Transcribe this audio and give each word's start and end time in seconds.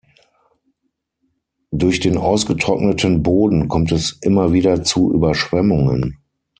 Durch 1.71 1.99
den 1.99 2.17
ausgetrockneten 2.17 3.21
Boden 3.21 3.67
kommt 3.67 3.91
es 3.91 4.17
immer 4.23 4.51
wieder 4.51 4.81
zu 4.83 5.13
Überschwemmungen. 5.13 6.17